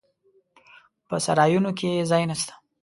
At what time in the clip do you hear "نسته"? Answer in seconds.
2.29-2.53